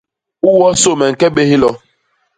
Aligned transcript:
U 0.47 0.49
wonsô 0.57 0.91
me 0.99 1.05
ñke 1.11 1.27
bé 1.35 1.41
hilo. 1.49 1.69